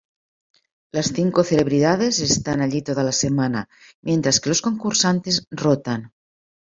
[0.95, 3.69] Las cinco celebridades están allí toda la semana,
[4.01, 6.11] mientras que los concursantes rotan.